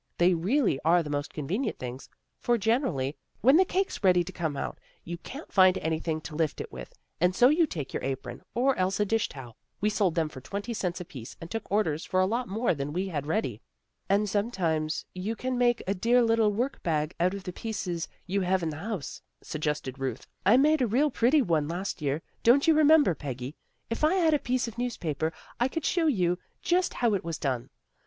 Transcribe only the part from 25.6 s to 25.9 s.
could